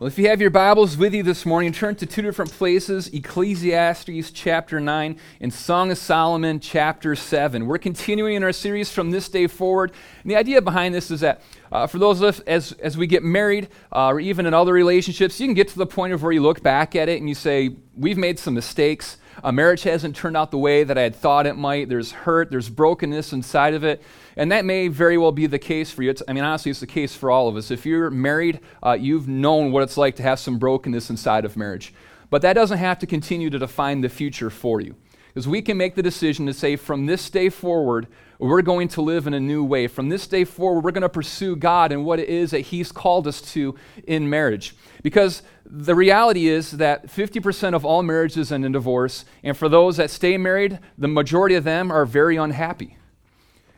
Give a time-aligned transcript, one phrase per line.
[0.00, 3.06] Well, if you have your Bibles with you this morning, turn to two different places
[3.14, 7.64] Ecclesiastes chapter 9 and Song of Solomon chapter 7.
[7.64, 9.92] We're continuing in our series from this day forward.
[10.24, 13.06] And the idea behind this is that uh, for those of us, as, as we
[13.06, 16.24] get married uh, or even in other relationships, you can get to the point of
[16.24, 19.18] where you look back at it and you say, We've made some mistakes.
[19.42, 21.88] A marriage hasn't turned out the way that I had thought it might.
[21.88, 24.02] There's hurt, there's brokenness inside of it.
[24.36, 26.10] And that may very well be the case for you.
[26.10, 27.70] It's, I mean, honestly, it's the case for all of us.
[27.70, 31.56] If you're married, uh, you've known what it's like to have some brokenness inside of
[31.56, 31.92] marriage.
[32.30, 34.94] But that doesn't have to continue to define the future for you.
[35.28, 38.06] Because we can make the decision to say, from this day forward,
[38.38, 39.86] we're going to live in a new way.
[39.86, 42.92] From this day forward, we're going to pursue God and what it is that He's
[42.92, 43.74] called us to
[44.06, 44.74] in marriage.
[45.02, 49.96] Because the reality is that 50% of all marriages end in divorce, and for those
[49.96, 52.96] that stay married, the majority of them are very unhappy.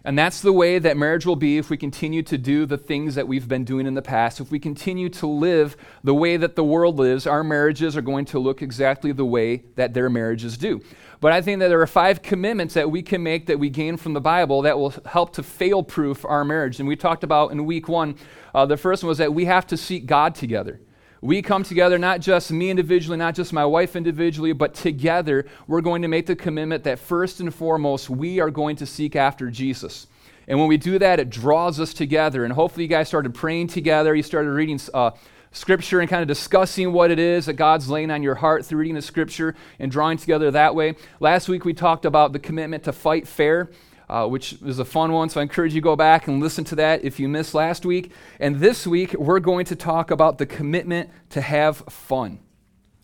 [0.07, 3.17] And that's the way that marriage will be if we continue to do the things
[3.17, 4.39] that we've been doing in the past.
[4.39, 8.25] If we continue to live the way that the world lives, our marriages are going
[8.27, 10.81] to look exactly the way that their marriages do.
[11.21, 13.97] But I think that there are five commitments that we can make that we gain
[13.97, 16.79] from the Bible that will help to fail proof our marriage.
[16.79, 18.15] And we talked about in week one,
[18.55, 20.79] uh, the first one was that we have to seek God together.
[21.27, 25.81] We come together, not just me individually, not just my wife individually, but together, we're
[25.81, 29.51] going to make the commitment that first and foremost, we are going to seek after
[29.51, 30.07] Jesus.
[30.47, 32.45] And when we do that, it draws us together.
[32.45, 34.15] And hopefully, you guys started praying together.
[34.15, 35.11] You started reading uh,
[35.51, 38.79] scripture and kind of discussing what it is that God's laying on your heart through
[38.79, 40.95] reading the scripture and drawing together that way.
[41.19, 43.69] Last week, we talked about the commitment to fight fair
[44.09, 45.29] uh, which is a fun one.
[45.29, 47.85] So I encourage you to go back and listen to that if you missed last
[47.85, 48.13] week.
[48.41, 52.39] And this week, we're going to talk about the commitment to have fun.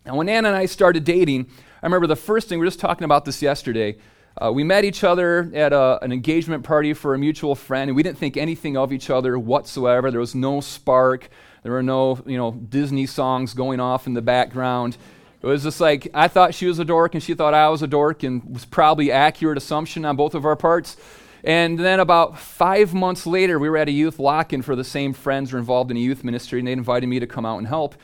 [0.05, 1.49] Now, when Anna and I started dating,
[1.81, 3.97] I remember the first thing, we were just talking about this yesterday.
[4.41, 7.95] Uh, we met each other at a, an engagement party for a mutual friend, and
[7.95, 10.09] we didn't think anything of each other whatsoever.
[10.09, 11.29] There was no spark.
[11.61, 14.97] There were no, you know, Disney songs going off in the background.
[15.43, 17.81] It was just like I thought she was a dork and she thought I was
[17.81, 20.95] a dork, and was probably accurate assumption on both of our parts.
[21.43, 24.85] And then about five months later, we were at a youth lock in for the
[24.85, 27.45] same friends who were involved in a youth ministry, and they invited me to come
[27.45, 27.95] out and help.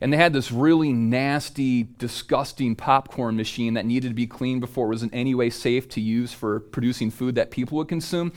[0.00, 4.86] And they had this really nasty, disgusting popcorn machine that needed to be cleaned before
[4.86, 8.32] it was in any way safe to use for producing food that people would consume.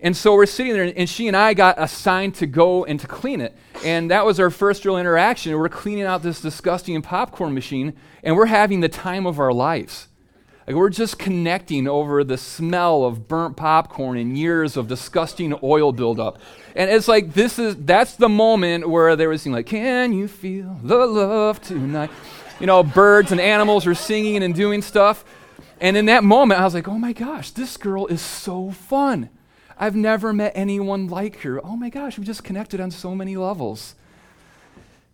[0.00, 3.06] And so we're sitting there, and she and I got assigned to go and to
[3.06, 3.56] clean it.
[3.84, 5.56] And that was our first real interaction.
[5.56, 10.08] We're cleaning out this disgusting popcorn machine, and we're having the time of our lives.
[10.66, 15.92] Like we're just connecting over the smell of burnt popcorn and years of disgusting oil
[15.92, 16.40] buildup.
[16.74, 20.26] And it's like this is that's the moment where they were singing like, "Can you
[20.26, 22.10] feel the love tonight?"
[22.58, 25.24] You know, birds and animals were singing and doing stuff.
[25.80, 29.30] And in that moment, I was like, "Oh my gosh, this girl is so fun."
[29.78, 31.64] I've never met anyone like her.
[31.64, 33.94] Oh my gosh, we just connected on so many levels.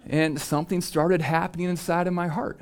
[0.09, 2.61] And something started happening inside of my heart.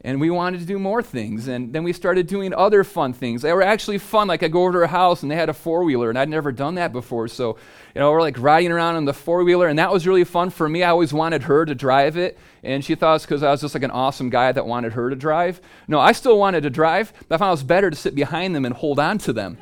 [0.00, 1.48] And we wanted to do more things.
[1.48, 3.42] And then we started doing other fun things.
[3.42, 4.28] They were actually fun.
[4.28, 6.28] Like I go over to her house and they had a four wheeler, and I'd
[6.28, 7.26] never done that before.
[7.26, 7.58] So,
[7.96, 10.50] you know, we're like riding around on the four wheeler, and that was really fun
[10.50, 10.84] for me.
[10.84, 12.38] I always wanted her to drive it.
[12.62, 15.10] And she thought it's because I was just like an awesome guy that wanted her
[15.10, 15.60] to drive.
[15.88, 18.54] No, I still wanted to drive, but I found it was better to sit behind
[18.54, 19.58] them and hold on to them.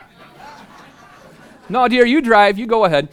[1.69, 2.59] No, dear, you drive.
[2.59, 3.09] You go ahead.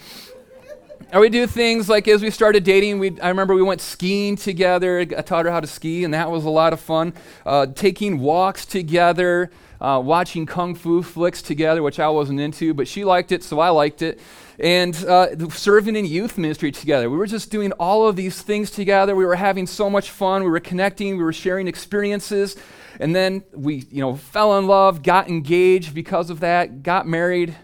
[1.12, 4.36] Or we do things like as we started dating, we, I remember we went skiing
[4.36, 5.00] together.
[5.00, 7.14] I taught her how to ski, and that was a lot of fun.
[7.46, 9.50] Uh, taking walks together,
[9.82, 13.60] uh, watching kung fu flicks together, which I wasn't into, but she liked it, so
[13.60, 14.20] I liked it.
[14.60, 17.10] And uh, serving in youth ministry together.
[17.10, 19.16] We were just doing all of these things together.
[19.16, 20.44] We were having so much fun.
[20.44, 21.18] We were connecting.
[21.18, 22.56] We were sharing experiences.
[23.00, 27.56] And then we, you know, fell in love, got engaged because of that, got married.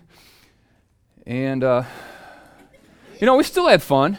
[1.29, 1.84] And, uh,
[3.20, 4.17] you know, we still had fun.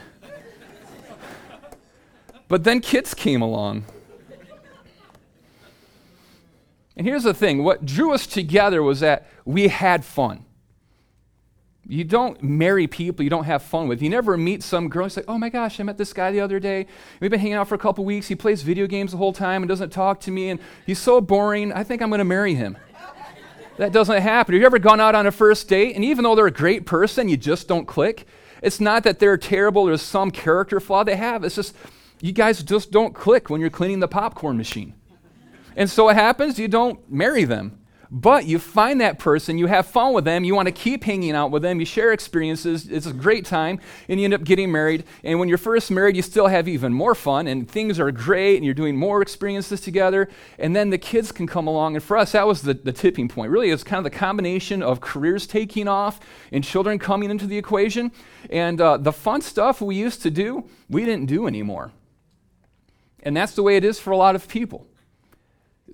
[2.47, 3.85] But then kids came along.
[6.97, 10.45] And here's the thing what drew us together was that we had fun.
[11.85, 14.01] You don't marry people you don't have fun with.
[14.01, 16.39] You never meet some girl and say, Oh my gosh, I met this guy the
[16.39, 16.87] other day.
[17.19, 18.29] We've been hanging out for a couple weeks.
[18.29, 21.21] He plays video games the whole time and doesn't talk to me, and he's so
[21.21, 21.73] boring.
[21.73, 22.77] I think I'm going to marry him.
[23.81, 24.53] That doesn't happen.
[24.53, 26.85] Have you ever gone out on a first date and even though they're a great
[26.85, 28.27] person, you just don't click?
[28.63, 31.45] It's not that they're terrible, there's some character flaw they have.
[31.45, 31.75] It's just
[32.21, 34.93] you guys just don't click when you're cleaning the popcorn machine.
[35.77, 36.59] And so what happens?
[36.59, 37.80] You don't marry them.
[38.13, 41.37] But you find that person, you have fun with them, you want to keep hanging
[41.37, 43.79] out with them, you share experiences, it's a great time,
[44.09, 45.05] and you end up getting married.
[45.23, 48.57] And when you're first married, you still have even more fun, and things are great,
[48.57, 50.29] and you're doing more experiences together.
[50.59, 51.95] And then the kids can come along.
[51.95, 53.53] And for us, that was the, the tipping point.
[53.53, 56.19] Really, it's kind of the combination of careers taking off
[56.51, 58.11] and children coming into the equation.
[58.51, 61.93] And uh, the fun stuff we used to do, we didn't do anymore.
[63.23, 64.89] And that's the way it is for a lot of people.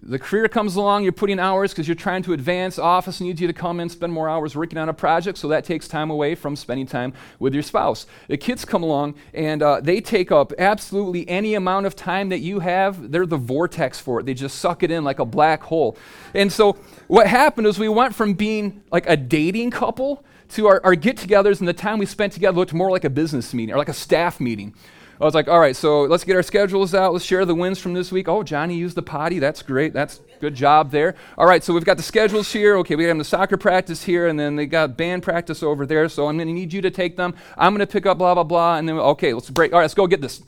[0.03, 2.79] The career comes along, you're putting hours because you're trying to advance.
[2.79, 5.65] Office needs you to come in, spend more hours working on a project, so that
[5.65, 8.07] takes time away from spending time with your spouse.
[8.29, 12.41] The kids come along and uh, they take up absolutely any amount of time that
[12.41, 13.11] you have.
[13.11, 14.27] They're the vortex for it.
[14.27, 15.97] They just suck it in like a black hole.
[16.35, 16.75] And so
[17.09, 21.17] what happened is we went from being like a dating couple to our, our get
[21.17, 23.89] togethers, and the time we spent together looked more like a business meeting or like
[23.89, 24.75] a staff meeting.
[25.19, 27.15] I was like, all right, so let's get our schedules out.
[27.15, 28.29] Let's share the wins from this week.
[28.29, 29.39] Oh, Johnny used the potty.
[29.39, 29.95] That's great.
[29.95, 31.15] That's good job there.
[31.39, 32.77] All right, so we've got the schedules here.
[32.79, 36.11] Okay, we have the soccer practice here, and then they got band practice over there.
[36.11, 37.35] So I'm going to need you to take them.
[37.57, 38.77] I'm going to pick up blah, blah, blah.
[38.77, 39.73] And then, okay, let's break.
[39.73, 40.43] All right, let's go get this.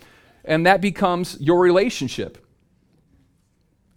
[0.44, 2.44] And that becomes your relationship.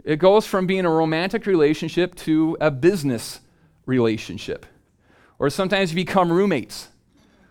[0.06, 3.42] It goes from being a romantic relationship to a business
[3.86, 4.66] relationship.
[5.38, 6.88] Or sometimes you become roommates.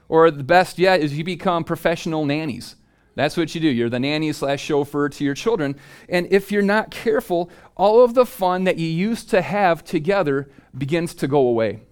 [0.08, 2.76] Or the best yet is you become professional nannies.
[3.14, 3.68] That's what you do.
[3.68, 5.76] You're the nanny slash chauffeur to your children.
[6.08, 10.48] And if you're not careful, all of the fun that you used to have together
[10.76, 11.82] begins to go away.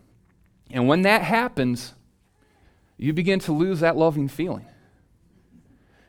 [0.70, 1.94] And when that happens,
[2.96, 4.66] you begin to lose that loving feeling.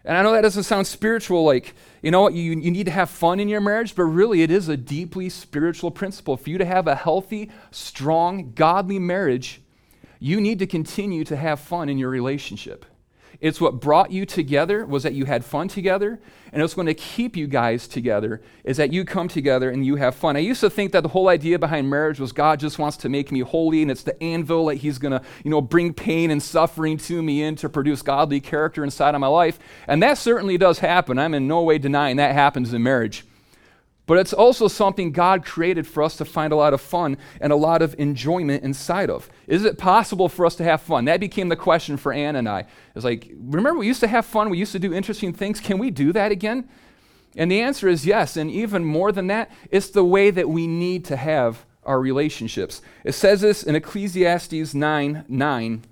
[0.06, 2.92] And I know that doesn't sound spiritual, like, you know what, you, you need to
[2.92, 6.38] have fun in your marriage, but really it is a deeply spiritual principle.
[6.38, 9.62] For you to have a healthy, strong, godly marriage,
[10.20, 12.86] you need to continue to have fun in your relationship.
[13.42, 16.20] It's what brought you together was that you had fun together,
[16.52, 19.96] and it's going to keep you guys together is that you come together and you
[19.96, 20.36] have fun.
[20.36, 23.08] I used to think that the whole idea behind marriage was God just wants to
[23.08, 26.32] make me holy, and it's the anvil that He's going to, you know, bring pain
[26.32, 29.58] and suffering to me in to produce godly character inside of my life.
[29.88, 31.18] And that certainly does happen.
[31.18, 33.24] I'm in no way denying that happens in marriage.
[34.10, 37.54] But it's also something God created for us to find a lot of fun and
[37.54, 39.30] a lot of enjoyment inside of.
[39.46, 41.06] Is it possible for us to have fun?
[41.06, 42.66] That became the question for Ann and I.
[42.96, 45.60] It's like, remember, we used to have fun, we used to do interesting things.
[45.60, 46.68] Can we do that again?
[47.36, 48.36] And the answer is yes.
[48.36, 52.82] And even more than that, it's the way that we need to have our relationships.
[53.04, 55.84] It says this in Ecclesiastes 9 9.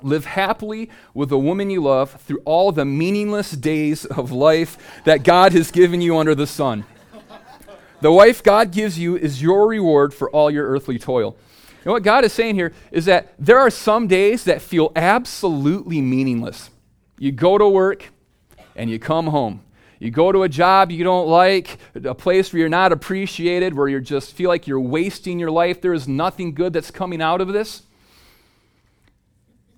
[0.00, 5.22] Live happily with the woman you love through all the meaningless days of life that
[5.22, 6.86] God has given you under the sun.
[8.02, 11.36] The wife God gives you is your reward for all your earthly toil.
[11.84, 16.00] And what God is saying here is that there are some days that feel absolutely
[16.00, 16.70] meaningless.
[17.16, 18.08] You go to work
[18.74, 19.62] and you come home.
[20.00, 23.86] You go to a job you don't like, a place where you're not appreciated, where
[23.86, 25.80] you just feel like you're wasting your life.
[25.80, 27.82] There is nothing good that's coming out of this.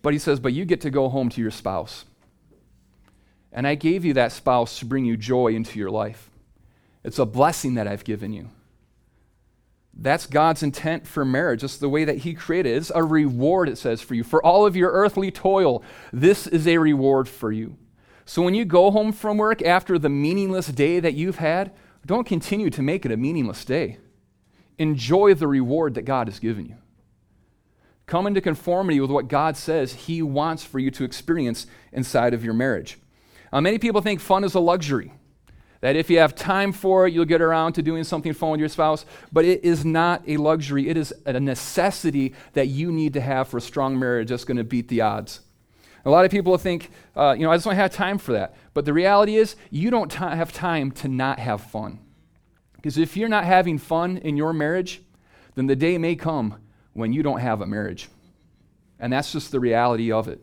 [0.01, 2.07] But he says, But you get to go home to your spouse.
[3.53, 6.31] And I gave you that spouse to bring you joy into your life.
[7.05, 8.51] It's a blessing that I've given you.
[9.97, 11.63] That's God's intent for marriage.
[11.63, 12.77] It's the way that He created it.
[12.77, 14.25] It's a reward, it says, for you.
[14.25, 17.77] For all of your earthly toil, this is a reward for you.
[18.25, 21.73] So when you go home from work after the meaningless day that you've had,
[22.07, 23.99] don't continue to make it a meaningless day.
[24.79, 26.77] Enjoy the reward that God has given you.
[28.07, 32.45] Come into conformity with what God says He wants for you to experience inside of
[32.45, 32.99] your marriage.
[33.53, 35.13] Uh, many people think fun is a luxury.
[35.85, 38.61] That if you have time for it, you'll get around to doing something fun with
[38.61, 39.05] your spouse.
[39.31, 43.49] But it is not a luxury, it is a necessity that you need to have
[43.49, 45.41] for a strong marriage that's going to beat the odds.
[46.07, 48.55] A lot of people think, uh, you know, I just don't have time for that.
[48.73, 51.99] But the reality is, you don't t- have time to not have fun.
[52.77, 55.03] Because if you're not having fun in your marriage,
[55.55, 56.63] then the day may come
[56.95, 58.09] when you don't have a marriage.
[58.99, 60.43] And that's just the reality of it.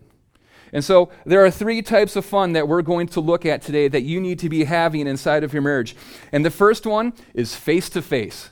[0.73, 3.87] And so there are three types of fun that we're going to look at today
[3.89, 5.95] that you need to be having inside of your marriage.
[6.31, 8.49] And the first one is face to face.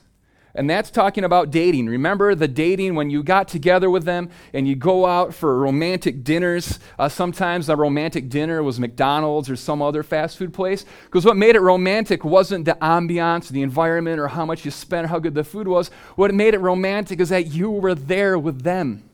[0.55, 1.85] And that's talking about dating.
[1.85, 6.23] Remember the dating when you got together with them and you go out for romantic
[6.23, 6.79] dinners.
[6.97, 10.85] Uh, sometimes a romantic dinner was McDonald's or some other fast food place.
[11.05, 15.07] Because what made it romantic wasn't the ambiance, the environment, or how much you spent,
[15.07, 15.89] how good the food was.
[16.15, 19.08] What made it romantic is that you were there with them.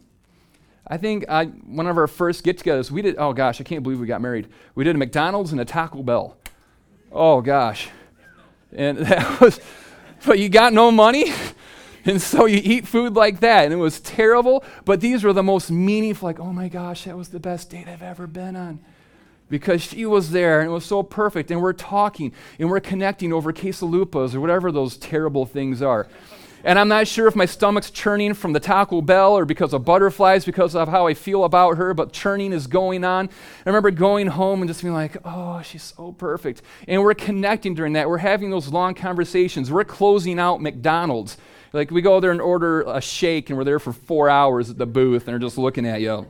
[0.87, 3.81] I think I, one of our first get togethers, we did, oh gosh, I can't
[3.81, 4.47] believe we got married.
[4.75, 6.37] We did a McDonald's and a Taco Bell.
[7.11, 7.89] Oh gosh.
[8.71, 9.59] And that was,
[10.25, 11.33] but you got no money.
[12.07, 13.65] And so you eat food like that.
[13.65, 17.17] And it was terrible, but these were the most meaningful, like, oh my gosh, that
[17.17, 18.79] was the best date I've ever been on.
[19.49, 21.49] Because she was there and it was so perfect.
[21.49, 26.07] And we're talking and we're connecting over quesalupas or whatever those terrible things are.
[26.65, 29.85] And I'm not sure if my stomach's churning from the Taco Bell or because of
[29.85, 33.29] butterflies, because of how I feel about her, but churning is going on.
[33.65, 36.63] I remember going home and just being like, oh, she's so perfect.
[36.87, 38.09] And we're connecting during that.
[38.09, 39.71] We're having those long conversations.
[39.71, 41.37] We're closing out McDonald's.
[41.71, 44.79] Like we go there and order a shake, and we're there for four hours at
[44.79, 46.25] the booth, and they're just looking at you.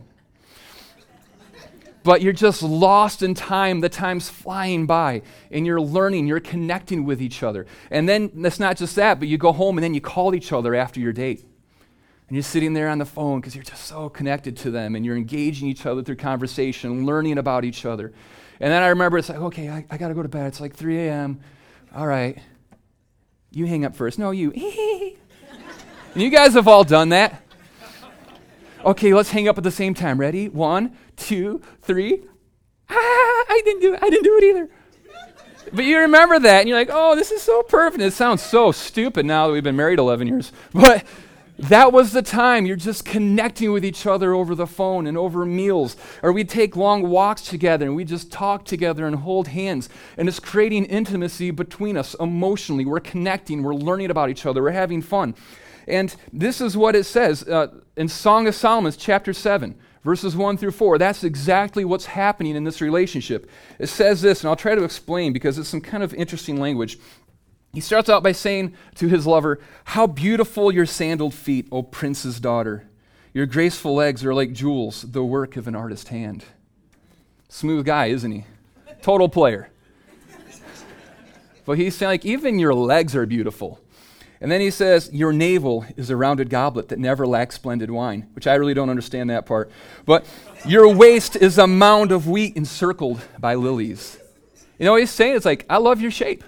[2.05, 3.81] But you're just lost in time.
[3.81, 7.65] The time's flying by, and you're learning, you're connecting with each other.
[7.89, 10.53] And then that's not just that, but you go home and then you call each
[10.53, 11.41] other after your date.
[12.27, 15.03] And you're sitting there on the phone because you're just so connected to them, and
[15.03, 18.13] you're engaging each other through conversation, learning about each other.
[18.59, 20.45] And then I remember it's like, okay, I, I got to go to bed.
[20.45, 21.39] It's like 3 a.m.
[21.95, 22.37] All right.
[23.49, 24.19] You hang up first.
[24.19, 24.51] No, you.
[26.13, 27.44] and you guys have all done that.
[28.85, 30.19] Okay, let's hang up at the same time.
[30.19, 30.47] Ready?
[30.47, 32.23] One, two, three.
[32.87, 34.03] Ah, I didn't do it.
[34.03, 34.69] I didn't do it either.
[35.73, 38.03] But you remember that, and you're like, oh, this is so perfect.
[38.03, 40.51] It sounds so stupid now that we've been married 11 years.
[40.73, 41.03] But
[41.57, 42.65] that was the time.
[42.65, 45.95] You're just connecting with each other over the phone and over meals.
[46.21, 49.89] Or we'd take long walks together and we just talk together and hold hands.
[50.17, 52.85] And it's creating intimacy between us emotionally.
[52.85, 55.33] We're connecting, we're learning about each other, we're having fun.
[55.87, 60.57] And this is what it says uh, in Song of Solomon, chapter 7, verses 1
[60.57, 60.97] through 4.
[60.97, 63.49] That's exactly what's happening in this relationship.
[63.79, 66.97] It says this, and I'll try to explain because it's some kind of interesting language.
[67.73, 72.39] He starts out by saying to his lover, How beautiful your sandaled feet, O prince's
[72.39, 72.87] daughter.
[73.33, 76.45] Your graceful legs are like jewels, the work of an artist's hand.
[77.49, 78.45] Smooth guy, isn't he?
[79.01, 79.69] Total player.
[81.65, 83.79] But he's saying, like, even your legs are beautiful.
[84.41, 88.27] And then he says, Your navel is a rounded goblet that never lacks splendid wine,
[88.33, 89.71] which I really don't understand that part.
[90.05, 90.25] But
[90.65, 94.17] your waist is a mound of wheat encircled by lilies.
[94.77, 95.35] You know what he's saying?
[95.35, 96.43] It's like, I love your shape.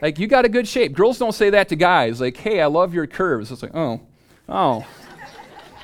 [0.00, 0.92] Like, you got a good shape.
[0.92, 2.20] Girls don't say that to guys.
[2.20, 3.50] Like, hey, I love your curves.
[3.50, 4.00] It's like, oh,
[4.48, 4.86] oh.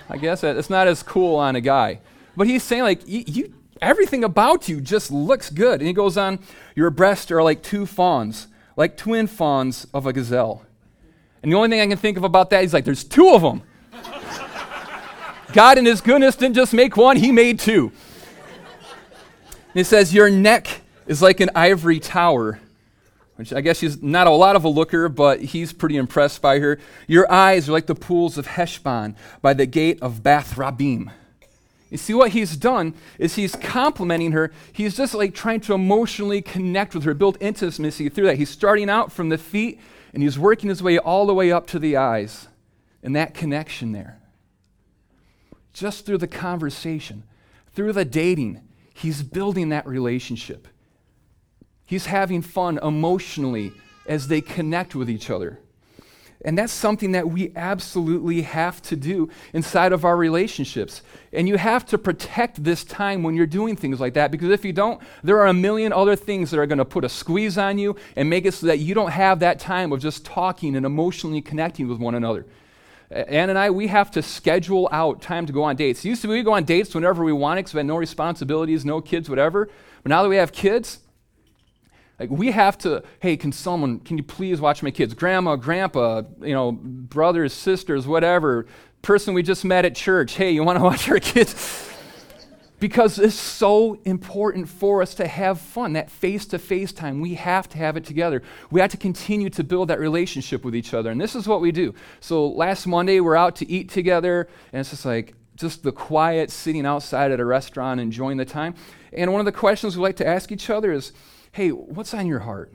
[0.08, 2.00] I guess it's not as cool on a guy.
[2.36, 5.80] But he's saying, like, you everything about you just looks good.
[5.80, 6.38] And he goes on,
[6.74, 10.64] your breasts are like two fawns, like twin fawns of a gazelle.
[11.42, 13.42] And the only thing I can think of about that is like, there's two of
[13.42, 13.62] them.
[15.52, 17.92] God, in His goodness, didn't just make one, He made two.
[19.74, 20.68] And it says, Your neck
[21.06, 22.60] is like an ivory tower,
[23.36, 26.58] which I guess she's not a lot of a looker, but he's pretty impressed by
[26.58, 26.78] her.
[27.06, 31.10] Your eyes are like the pools of Heshbon by the gate of Bath Rabbim.
[31.90, 34.50] You see, what he's done is he's complimenting her.
[34.72, 38.36] He's just like trying to emotionally connect with her, build intimacy through that.
[38.36, 39.78] He's starting out from the feet
[40.12, 42.48] and he's working his way all the way up to the eyes
[43.02, 44.18] and that connection there.
[45.72, 47.24] Just through the conversation,
[47.74, 48.60] through the dating,
[48.94, 50.68] he's building that relationship.
[51.86, 53.72] He's having fun emotionally
[54.06, 55.58] as they connect with each other.
[56.44, 61.02] And that's something that we absolutely have to do inside of our relationships.
[61.32, 64.64] And you have to protect this time when you're doing things like that because if
[64.64, 67.56] you don't, there are a million other things that are going to put a squeeze
[67.58, 70.74] on you and make it so that you don't have that time of just talking
[70.74, 72.44] and emotionally connecting with one another.
[73.12, 76.04] Ann and I, we have to schedule out time to go on dates.
[76.04, 78.84] Used to be we go on dates whenever we wanted because we had no responsibilities,
[78.84, 79.68] no kids, whatever.
[80.02, 80.98] But now that we have kids,
[82.22, 85.12] like we have to, hey, can someone, can you please watch my kids?
[85.12, 88.66] Grandma, grandpa, you know, brothers, sisters, whatever.
[89.02, 91.88] Person we just met at church, hey, you want to watch our kids?
[92.78, 97.20] because it's so important for us to have fun, that face to face time.
[97.20, 98.42] We have to have it together.
[98.72, 101.10] We have to continue to build that relationship with each other.
[101.12, 101.94] And this is what we do.
[102.18, 106.50] So last Monday, we're out to eat together, and it's just like, just the quiet
[106.50, 108.74] sitting outside at a restaurant, enjoying the time.
[109.12, 111.12] And one of the questions we like to ask each other is,
[111.52, 112.72] hey, what's on your heart?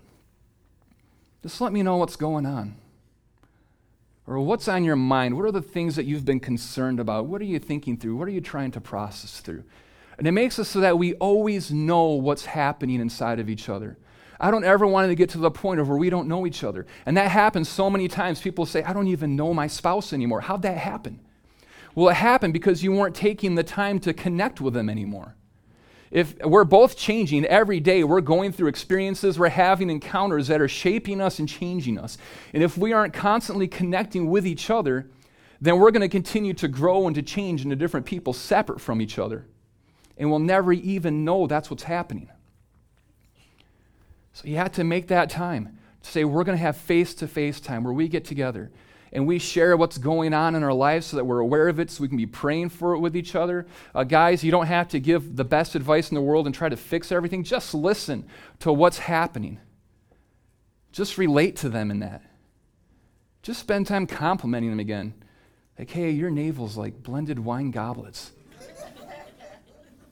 [1.42, 2.76] Just let me know what's going on.
[4.28, 5.36] Or what's on your mind?
[5.36, 7.28] What are the things that you've been concerned about?
[7.28, 8.18] What are you thinking through?
[8.18, 9.64] What are you trying to process through?
[10.18, 13.98] And it makes us so that we always know what's happening inside of each other.
[14.40, 16.64] I don't ever want to get to the point of where we don't know each
[16.64, 16.86] other.
[17.06, 18.42] And that happens so many times.
[18.42, 20.42] People say, I don't even know my spouse anymore.
[20.42, 21.20] How'd that happen?
[21.96, 25.37] Well, it happened because you weren't taking the time to connect with them anymore.
[26.10, 30.68] If we're both changing every day, we're going through experiences, we're having encounters that are
[30.68, 32.18] shaping us and changing us.
[32.54, 35.10] And if we aren't constantly connecting with each other,
[35.60, 39.02] then we're going to continue to grow and to change into different people separate from
[39.02, 39.46] each other.
[40.18, 42.30] And we'll never even know that's what's happening.
[44.34, 47.28] So you have to make that time to say, we're going to have face to
[47.28, 48.72] face time where we get together
[49.12, 51.90] and we share what's going on in our lives so that we're aware of it
[51.90, 53.68] so we can be praying for it with each other.
[53.96, 56.70] Uh, guys, you don't have to give the best advice in the world and try
[56.70, 57.44] to fix everything.
[57.44, 58.28] Just listen
[58.60, 59.60] to what's happening.
[60.92, 62.24] Just relate to them in that.
[63.42, 65.14] Just spend time complimenting them again.
[65.78, 68.32] Like, hey, your navel's like blended wine goblets.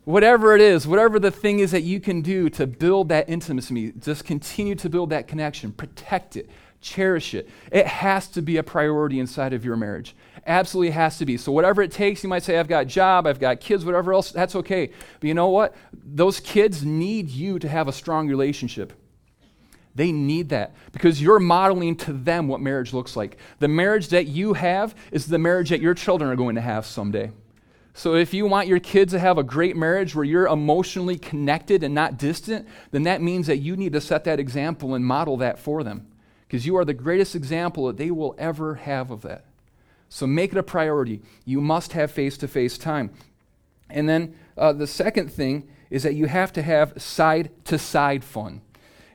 [0.05, 3.91] whatever it is, whatever the thing is that you can do to build that intimacy,
[3.99, 6.49] just continue to build that connection, protect it,
[6.85, 7.49] cherish it.
[7.71, 10.15] It has to be a priority inside of your marriage.
[10.45, 11.37] Absolutely has to be.
[11.37, 14.13] So, whatever it takes, you might say, I've got a job, I've got kids, whatever
[14.13, 14.91] else, that's okay.
[15.19, 15.75] But you know what?
[15.91, 18.93] Those kids need you to have a strong relationship.
[19.95, 23.37] They need that because you're modeling to them what marriage looks like.
[23.59, 26.85] The marriage that you have is the marriage that your children are going to have
[26.85, 27.31] someday.
[27.93, 31.81] So if you want your kids to have a great marriage where you're emotionally connected
[31.81, 35.37] and not distant, then that means that you need to set that example and model
[35.37, 36.05] that for them
[36.47, 39.45] because you are the greatest example that they will ever have of that.
[40.09, 41.21] So make it a priority.
[41.43, 43.11] You must have face to face time.
[43.89, 48.23] And then uh, the second thing is that you have to have side to side
[48.23, 48.61] fun.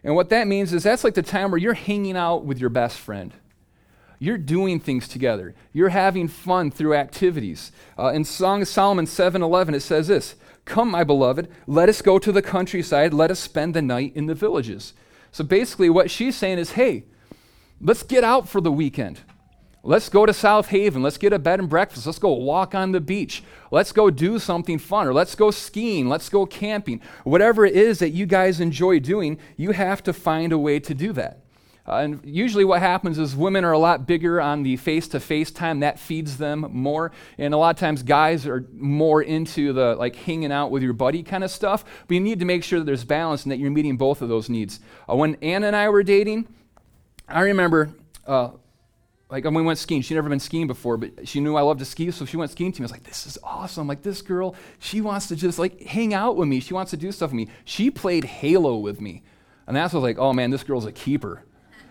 [0.03, 2.71] And what that means is that's like the time where you're hanging out with your
[2.71, 3.33] best friend.
[4.19, 5.55] You're doing things together.
[5.73, 7.73] You're having fun through activities.
[7.99, 10.35] Uh, in Song of Solomon 7:11 it says this,
[10.67, 14.27] "Come, my beloved, let us go to the countryside, let us spend the night in
[14.27, 14.93] the villages."
[15.33, 17.05] So basically what she's saying is, "Hey,
[17.81, 19.21] let's get out for the weekend.
[19.83, 21.03] Let's go to South Haven.
[21.03, 22.05] Let's get a bed and breakfast.
[22.05, 23.43] Let's go walk on the beach.
[23.71, 26.09] Let's go do something fun, or let's go skiing.
[26.09, 27.01] Let's go camping.
[27.25, 30.95] Whatever it is that you guys enjoy doing, you have to find a way to
[30.95, 31.41] do that.
[31.89, 35.19] Uh, and usually, what happens is women are a lot bigger on the face to
[35.19, 35.81] face time.
[35.81, 37.11] That feeds them more.
[37.39, 40.93] And a lot of times, guys are more into the like hanging out with your
[40.93, 41.87] buddy kind of stuff.
[42.07, 44.29] But you need to make sure that there's balance and that you're meeting both of
[44.29, 44.81] those needs.
[45.11, 46.49] Uh, when Anna and I were dating,
[47.31, 47.91] I remember
[48.27, 48.51] uh,
[49.31, 51.79] like when we went skiing, she'd never been skiing before, but she knew I loved
[51.79, 52.85] to ski, so she went skiing to me.
[52.85, 53.87] I was like, this is awesome.
[53.87, 56.61] Like this girl, she wants to just like hang out with me.
[56.61, 57.49] She wants to do stuff with me.
[57.65, 59.23] She played Halo with me.
[59.67, 61.45] And that's what was like, oh man, this girl's a keeper.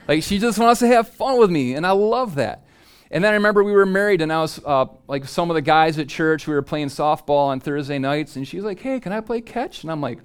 [0.08, 2.65] Like she just wants to have fun with me, and I love that.
[3.12, 5.62] And then I remember we were married, and I was uh, like some of the
[5.62, 9.13] guys at church, we were playing softball on Thursday nights, and she's like, hey, can
[9.13, 9.84] I play catch?
[9.84, 10.19] And I'm like,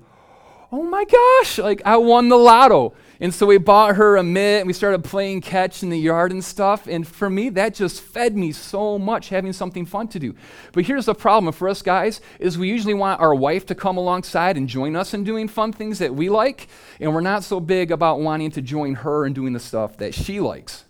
[0.75, 2.95] oh my gosh, like I won the lotto.
[3.21, 6.33] And so we bought her a mitt and we started playing catch in the yard
[6.33, 6.89] and stuff.
[6.89, 10.35] And for me, that just fed me so much having something fun to do.
[10.73, 13.97] But here's the problem for us guys is we usually want our wife to come
[13.97, 16.67] alongside and join us in doing fun things that we like.
[16.99, 20.13] And we're not so big about wanting to join her in doing the stuff that
[20.13, 20.87] she likes.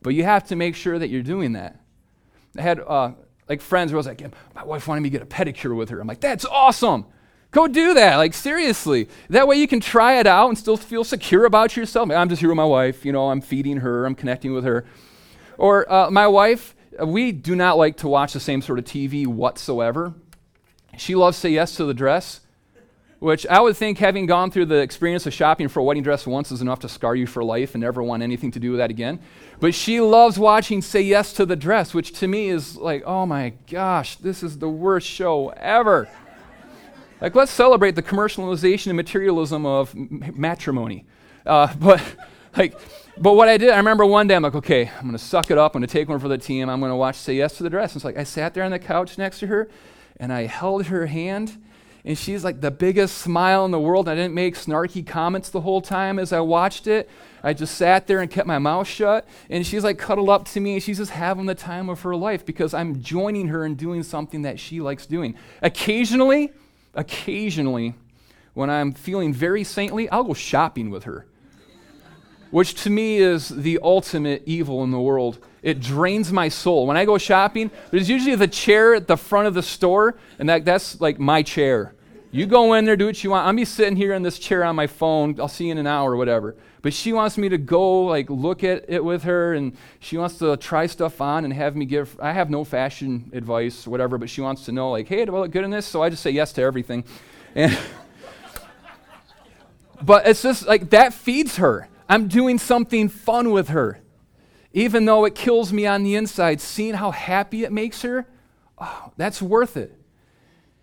[0.00, 1.78] But you have to make sure that you're doing that.
[2.56, 3.12] I had uh,
[3.46, 4.22] like friends where I was like,
[4.54, 6.00] my wife wanted me to get a pedicure with her.
[6.00, 7.04] I'm like, that's awesome.
[7.50, 8.16] Go do that.
[8.16, 9.08] Like, seriously.
[9.30, 12.10] That way you can try it out and still feel secure about yourself.
[12.10, 13.04] I'm just here with my wife.
[13.04, 14.84] You know, I'm feeding her, I'm connecting with her.
[15.56, 19.26] Or uh, my wife, we do not like to watch the same sort of TV
[19.26, 20.14] whatsoever.
[20.96, 22.40] She loves Say Yes to the Dress,
[23.18, 26.26] which I would think having gone through the experience of shopping for a wedding dress
[26.26, 28.78] once is enough to scar you for life and never want anything to do with
[28.78, 29.20] that again.
[29.60, 33.26] But she loves watching Say Yes to the Dress, which to me is like, oh
[33.26, 36.08] my gosh, this is the worst show ever.
[37.20, 41.04] Like, let's celebrate the commercialization and materialism of m- matrimony.
[41.44, 42.02] Uh, but,
[42.56, 42.78] like,
[43.20, 45.50] but what I did, I remember one day, I'm like, okay, I'm going to suck
[45.50, 45.74] it up.
[45.74, 46.68] I'm going to take one for the team.
[46.68, 47.92] I'm going to watch Say Yes to the Dress.
[47.92, 49.68] And it's like, I sat there on the couch next to her,
[50.18, 51.60] and I held her hand,
[52.04, 54.08] and she's like the biggest smile in the world.
[54.08, 57.10] I didn't make snarky comments the whole time as I watched it.
[57.42, 59.26] I just sat there and kept my mouth shut.
[59.50, 62.14] And she's like cuddled up to me, and she's just having the time of her
[62.14, 65.34] life because I'm joining her in doing something that she likes doing.
[65.60, 66.52] Occasionally,
[66.98, 67.94] occasionally,
[68.54, 71.26] when I'm feeling very saintly, I'll go shopping with her,
[72.50, 75.38] which to me is the ultimate evil in the world.
[75.62, 76.86] It drains my soul.
[76.86, 80.48] When I go shopping, there's usually the chair at the front of the store, and
[80.48, 81.94] that, that's like my chair.
[82.32, 83.46] You go in there, do what you want.
[83.46, 85.40] I'm be sitting here in this chair on my phone.
[85.40, 86.56] I'll see you in an hour or whatever.
[86.80, 90.38] But she wants me to go like look at it with her, and she wants
[90.38, 92.18] to try stuff on and have me give.
[92.20, 95.34] I have no fashion advice, or whatever, but she wants to know like, hey, do
[95.36, 95.86] I look good in this?
[95.86, 97.04] So I just say yes to everything.
[97.54, 97.76] And
[100.02, 101.88] but it's just like that feeds her.
[102.08, 104.00] I'm doing something fun with her,
[104.72, 106.60] even though it kills me on the inside.
[106.60, 108.26] Seeing how happy it makes her,
[108.78, 109.94] oh, that's worth it.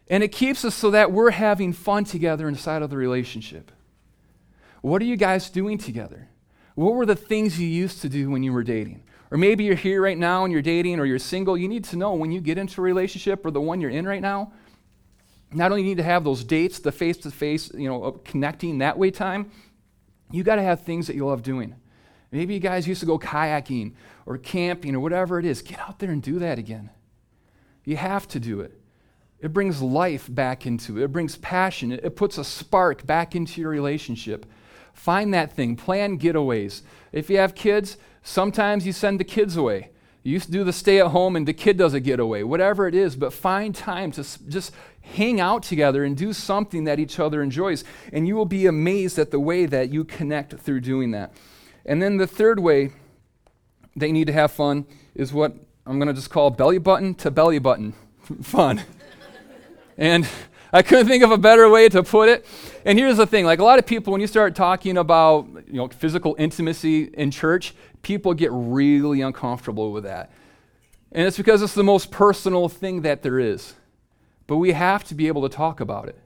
[0.08, 3.72] And it keeps us so that we're having fun together inside of the relationship.
[4.86, 6.30] What are you guys doing together?
[6.76, 9.02] What were the things you used to do when you were dating?
[9.32, 11.58] Or maybe you're here right now and you're dating or you're single.
[11.58, 14.06] You need to know when you get into a relationship or the one you're in
[14.06, 14.54] right now,
[15.52, 18.96] not only need to have those dates, the face to face, you know, connecting that
[18.96, 19.50] way time,
[20.30, 21.74] you got to have things that you love doing.
[22.32, 23.94] Maybe you guys used to go kayaking
[24.28, 25.64] or camping or whatever it is.
[25.64, 26.92] Get out there and do that again.
[27.86, 28.80] You have to do it.
[29.40, 31.06] It brings life back into it.
[31.06, 31.92] It brings passion.
[31.92, 34.46] It, it puts a spark back into your relationship.
[34.96, 35.76] Find that thing.
[35.76, 36.82] Plan getaways.
[37.12, 39.90] If you have kids, sometimes you send the kids away.
[40.24, 42.88] You used to do the stay at home and the kid does a getaway, whatever
[42.88, 47.20] it is, but find time to just hang out together and do something that each
[47.20, 47.84] other enjoys.
[48.12, 51.34] And you will be amazed at the way that you connect through doing that.
[51.86, 52.90] And then the third way
[53.96, 55.54] they need to have fun is what
[55.86, 57.94] I'm going to just call belly button to belly button
[58.42, 58.82] fun.
[59.98, 60.28] and
[60.76, 62.46] I couldn't think of a better way to put it.
[62.84, 65.76] And here's the thing like a lot of people, when you start talking about you
[65.76, 70.32] know, physical intimacy in church, people get really uncomfortable with that.
[71.14, 73.76] And it's because it's the most personal thing that there is.
[74.48, 76.20] But we have to be able to talk about it.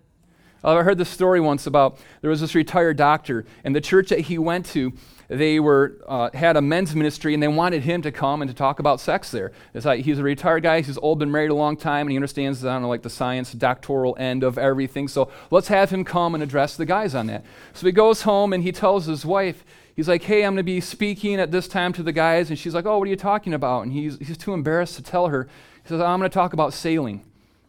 [0.64, 4.22] I heard this story once about there was this retired doctor, and the church that
[4.22, 4.94] he went to,
[5.30, 8.56] they were uh, had a men's ministry, and they wanted him to come and to
[8.56, 9.52] talk about sex there.
[9.76, 12.18] It's like he's a retired guy; he's old, been married a long time, and he
[12.18, 15.08] understands I don't know, like the science, doctoral end of everything.
[15.08, 17.46] So let's have him come and address the guys on that.
[17.74, 19.64] So he goes home and he tells his wife,
[19.96, 22.58] he's like, "Hey, I'm going to be speaking at this time to the guys," and
[22.58, 25.28] she's like, "Oh, what are you talking about?" And he's he's too embarrassed to tell
[25.28, 25.48] her.
[25.84, 27.24] He says, "I'm going to talk about sailing."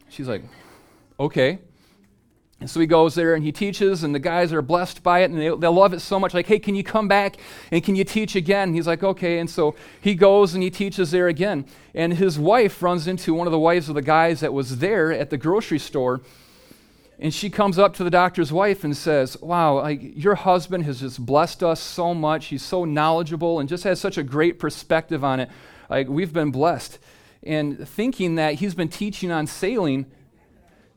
[0.09, 0.45] She's like,
[1.19, 1.59] "Okay."
[2.61, 5.31] And so he goes there and he teaches, and the guys are blessed by it,
[5.31, 6.35] and they, they love it so much.
[6.35, 7.39] Like, hey, can you come back
[7.71, 8.69] and can you teach again?
[8.69, 9.39] And he's like, okay.
[9.39, 11.65] And so he goes and he teaches there again.
[11.95, 15.11] And his wife runs into one of the wives of the guys that was there
[15.11, 16.21] at the grocery store.
[17.19, 21.01] And she comes up to the doctor's wife and says, Wow, like, your husband has
[21.01, 22.47] just blessed us so much.
[22.47, 25.51] He's so knowledgeable and just has such a great perspective on it.
[25.89, 26.99] Like, we've been blessed.
[27.43, 30.07] And thinking that he's been teaching on sailing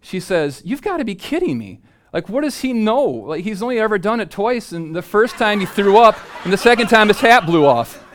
[0.04, 1.80] she says, You've got to be kidding me.
[2.12, 3.06] Like, what does he know?
[3.06, 6.54] Like, he's only ever done it twice, and the first time he threw up, and
[6.54, 8.06] the second time his hat blew off.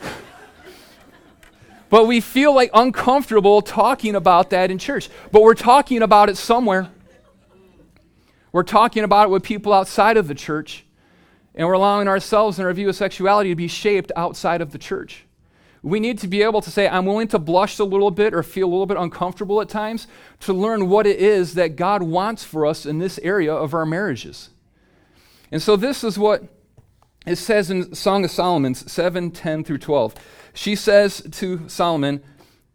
[1.90, 5.10] but we feel like uncomfortable talking about that in church.
[5.32, 6.88] But we're talking about it somewhere.
[8.52, 10.86] We're talking about it with people outside of the church,
[11.54, 14.78] and we're allowing ourselves and our view of sexuality to be shaped outside of the
[14.78, 15.25] church.
[15.82, 18.42] We need to be able to say, I'm willing to blush a little bit or
[18.42, 20.08] feel a little bit uncomfortable at times
[20.40, 23.86] to learn what it is that God wants for us in this area of our
[23.86, 24.50] marriages.
[25.52, 26.44] And so, this is what
[27.26, 30.14] it says in Song of Solomon 7 10 through 12.
[30.54, 32.22] She says to Solomon,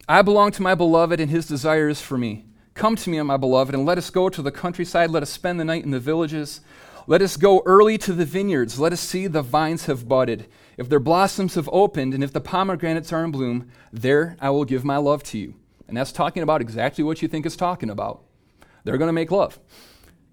[0.07, 2.45] I belong to my beloved, and his desire is for me.
[2.73, 5.09] Come to me, my beloved, and let us go to the countryside.
[5.09, 6.61] Let us spend the night in the villages.
[7.07, 8.79] Let us go early to the vineyards.
[8.79, 10.47] Let us see the vines have budded
[10.81, 14.65] if their blossoms have opened, and if the pomegranates are in bloom, there I will
[14.65, 15.53] give my love to you.
[15.87, 18.23] And that's talking about exactly what you think it's talking about.
[18.83, 19.59] They're going to make love.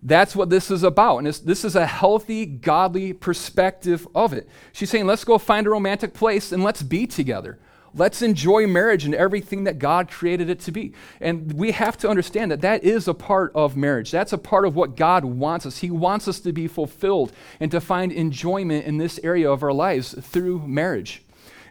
[0.02, 1.18] That's what this is about.
[1.18, 4.48] And this is a healthy, godly perspective of it.
[4.72, 7.58] She's saying, let's go find a romantic place and let's be together.
[7.94, 10.92] Let's enjoy marriage and everything that God created it to be.
[11.20, 14.10] And we have to understand that that is a part of marriage.
[14.10, 15.78] That's a part of what God wants us.
[15.78, 19.72] He wants us to be fulfilled and to find enjoyment in this area of our
[19.72, 21.22] lives through marriage.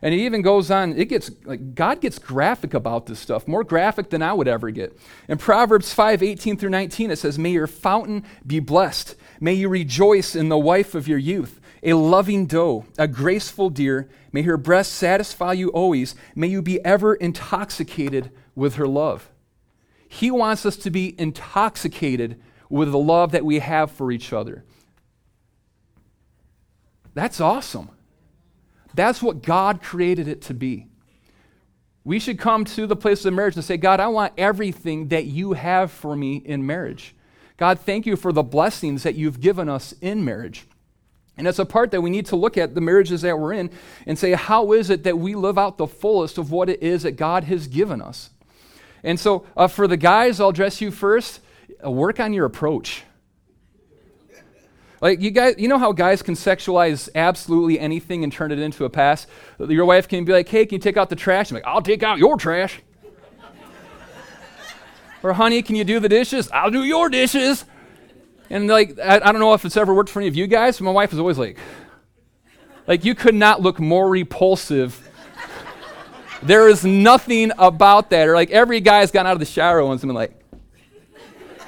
[0.01, 3.63] And he even goes on, it gets like God gets graphic about this stuff, more
[3.63, 4.97] graphic than I would ever get.
[5.27, 9.15] In Proverbs 5, 18 through 19, it says, May your fountain be blessed.
[9.39, 14.09] May you rejoice in the wife of your youth a loving doe, a graceful deer.
[14.37, 16.13] May her breast satisfy you always.
[16.35, 19.31] May you be ever intoxicated with her love.
[20.07, 24.63] He wants us to be intoxicated with the love that we have for each other.
[27.15, 27.89] That's awesome.
[28.93, 30.85] That's what God created it to be.
[32.03, 35.25] We should come to the place of marriage and say, God, I want everything that
[35.25, 37.15] you have for me in marriage.
[37.57, 40.67] God, thank you for the blessings that you've given us in marriage.
[41.37, 43.69] And it's a part that we need to look at the marriages that we're in
[44.05, 47.03] and say, how is it that we live out the fullest of what it is
[47.03, 48.31] that God has given us?
[49.03, 51.39] And so, uh, for the guys, I'll address you first.
[51.85, 53.03] Uh, work on your approach.
[54.99, 58.83] Like you guys, you know how guys can sexualize absolutely anything and turn it into
[58.83, 59.27] a pass.
[59.59, 61.83] Your wife can be like, "Hey, can you take out the trash?" I'm like, "I'll
[61.83, 62.81] take out your trash."
[65.23, 67.65] or, "Honey, can you do the dishes?" "I'll do your dishes."
[68.49, 70.77] And like, I, I don't know if it's ever worked for any of you guys,
[70.77, 71.57] but my wife is always like,
[72.87, 75.07] like you could not look more repulsive.
[76.43, 78.27] there is nothing about that.
[78.27, 80.33] Or like every guy's gotten out of the shower once and been like,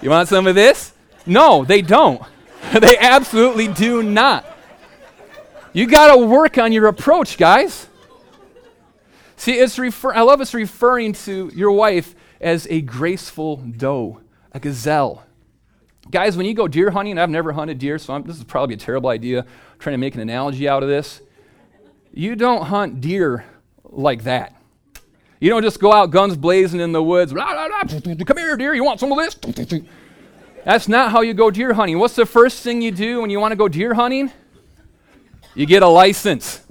[0.01, 0.93] you want some of this?
[1.25, 2.21] No, they don't.
[2.79, 4.45] they absolutely do not.
[5.73, 7.87] You got to work on your approach, guys.
[9.35, 14.59] See, it's refer- I love it's referring to your wife as a graceful doe, a
[14.59, 15.23] gazelle.
[16.11, 18.75] Guys, when you go deer hunting, I've never hunted deer, so I'm, this is probably
[18.75, 19.41] a terrible idea.
[19.41, 21.21] I'm trying to make an analogy out of this.
[22.11, 23.45] You don't hunt deer
[23.83, 24.55] like that.
[25.39, 27.31] You don't just go out guns blazing in the woods.
[27.31, 28.73] Come here, deer.
[28.73, 29.35] You want some of this?
[30.65, 31.99] That's not how you go deer hunting.
[31.99, 34.31] What's the first thing you do when you want to go deer hunting?
[35.53, 36.61] You get a license.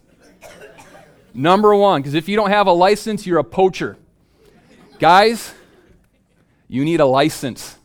[1.33, 3.96] Number one, because if you don't have a license, you're a poacher.
[4.98, 5.55] Guys,
[6.66, 7.78] you need a license.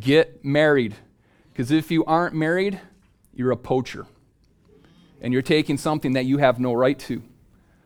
[0.00, 0.94] Get married.
[1.52, 2.80] Because if you aren't married,
[3.34, 4.06] you're a poacher.
[5.20, 7.22] And you're taking something that you have no right to.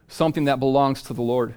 [0.09, 1.55] something that belongs to the Lord.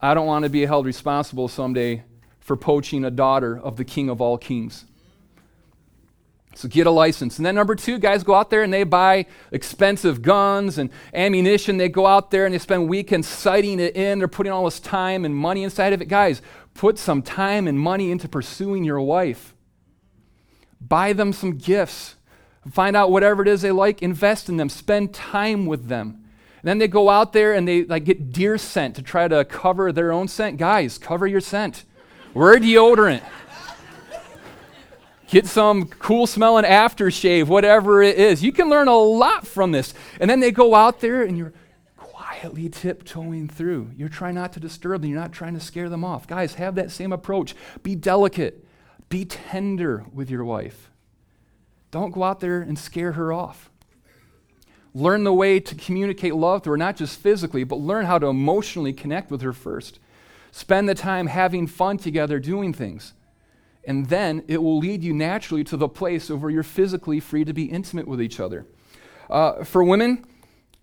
[0.00, 2.04] I don't want to be held responsible someday
[2.38, 4.84] for poaching a daughter of the King of all kings.
[6.54, 7.36] So get a license.
[7.38, 11.76] And then number two, guys go out there and they buy expensive guns and ammunition.
[11.76, 14.20] They go out there and they spend weekends sighting it in.
[14.20, 16.06] They're putting all this time and money inside of it.
[16.06, 16.40] Guys,
[16.76, 19.54] put some time and money into pursuing your wife.
[20.80, 22.16] Buy them some gifts.
[22.70, 26.22] Find out whatever it is they like, invest in them, spend time with them.
[26.62, 29.44] And then they go out there and they like get deer scent to try to
[29.44, 30.58] cover their own scent.
[30.58, 31.84] Guys, cover your scent.
[32.34, 33.22] Wear deodorant.
[35.28, 38.44] Get some cool smelling aftershave, whatever it is.
[38.44, 39.92] You can learn a lot from this.
[40.20, 41.52] And then they go out there and you're
[42.36, 43.90] quietly tiptoeing through.
[43.96, 46.26] You're trying not to disturb them, you're not trying to scare them off.
[46.26, 47.54] Guys, have that same approach.
[47.82, 48.64] Be delicate,
[49.08, 50.90] be tender with your wife.
[51.90, 53.70] Don't go out there and scare her off.
[54.92, 58.26] Learn the way to communicate love to her, not just physically, but learn how to
[58.26, 59.98] emotionally connect with her first.
[60.50, 63.12] Spend the time having fun together doing things.
[63.84, 67.52] And then it will lead you naturally to the place where you're physically free to
[67.52, 68.66] be intimate with each other.
[69.28, 70.24] Uh, for women,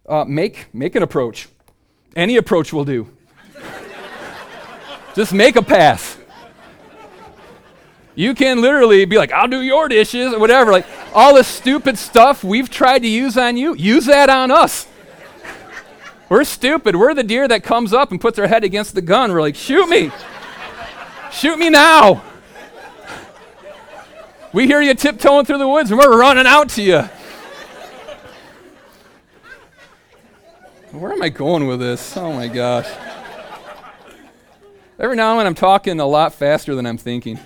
[0.07, 1.47] uh, make, make an approach.
[2.15, 3.09] Any approach will do.
[5.15, 6.17] Just make a pass.
[8.15, 10.71] You can literally be like, I'll do your dishes or whatever.
[10.71, 14.87] Like all the stupid stuff we've tried to use on you, use that on us.
[16.29, 16.95] We're stupid.
[16.95, 19.31] We're the deer that comes up and puts their head against the gun.
[19.31, 20.11] We're like, shoot me.
[21.31, 22.23] shoot me now.
[24.51, 27.09] We hear you tiptoeing through the woods and we're running out to you.
[30.93, 32.15] Where am I going with this?
[32.15, 32.87] Oh my gosh.
[34.99, 37.39] Every now and then I'm talking a lot faster than I'm thinking.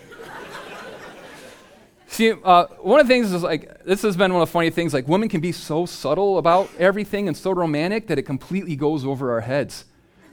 [2.08, 4.70] See, uh, one of the things is like, this has been one of the funny
[4.70, 8.76] things, like, women can be so subtle about everything and so romantic that it completely
[8.76, 9.86] goes over our heads.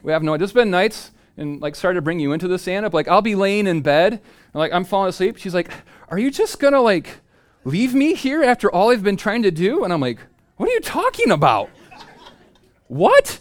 [0.02, 2.88] We have no, there's been nights, and like, started to bring you into this, Anna,
[2.88, 4.22] like, I'll be laying in bed, and
[4.54, 5.36] like, I'm falling asleep.
[5.36, 5.70] She's like,
[6.08, 7.20] Are you just gonna, like,
[7.64, 9.84] leave me here after all I've been trying to do?
[9.84, 10.18] And I'm like,
[10.56, 11.70] What are you talking about?
[12.94, 13.40] What?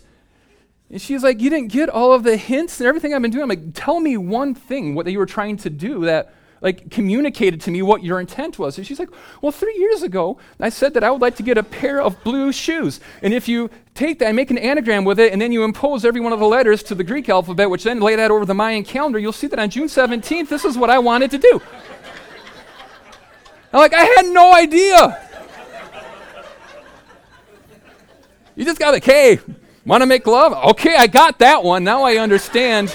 [0.89, 3.44] And she's like, You didn't get all of the hints and everything I've been doing.
[3.44, 7.60] I'm like, Tell me one thing, what you were trying to do that like communicated
[7.60, 8.78] to me what your intent was.
[8.78, 9.10] And she's like,
[9.42, 12.24] Well, three years ago, I said that I would like to get a pair of
[12.24, 13.00] blue shoes.
[13.22, 16.04] And if you take that and make an anagram with it, and then you impose
[16.04, 18.56] every one of the letters to the Greek alphabet, which then lay that over the
[18.56, 21.62] Mayan calendar, you'll see that on June 17th, this is what I wanted to do.
[23.72, 25.22] I'm like, I had no idea.
[28.56, 29.39] You just got like, hey,
[29.86, 30.54] want to make love?
[30.72, 31.84] Okay, I got that one.
[31.84, 32.92] Now I understand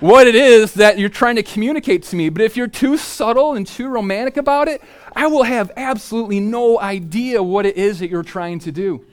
[0.00, 2.28] what it is that you're trying to communicate to me.
[2.28, 4.82] But if you're too subtle and too romantic about it,
[5.14, 9.04] I will have absolutely no idea what it is that you're trying to do.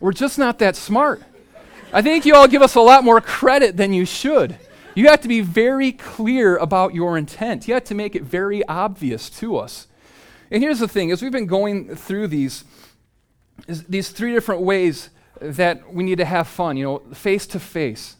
[0.00, 1.22] We're just not that smart.
[1.92, 4.58] I think you all give us a lot more credit than you should.
[4.94, 7.68] You have to be very clear about your intent.
[7.68, 9.86] You have to make it very obvious to us.
[10.50, 12.64] And here's the thing as we've been going through these,
[13.66, 18.16] these three different ways that we need to have fun, you know, face to face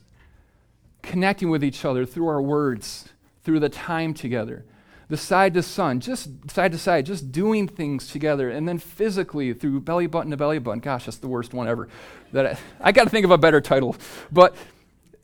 [1.06, 3.08] connecting with each other through our words,
[3.44, 4.64] through the time together.
[5.08, 9.52] The side to sun, just side to side, just doing things together, and then physically
[9.54, 10.80] through belly button to belly button.
[10.80, 11.88] Gosh, that's the worst one ever.
[12.32, 13.94] That I, I got to think of a better title.
[14.32, 14.56] But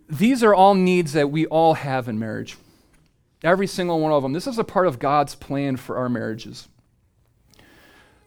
[0.09, 2.57] these are all needs that we all have in marriage.
[3.42, 4.33] Every single one of them.
[4.33, 6.68] This is a part of God's plan for our marriages.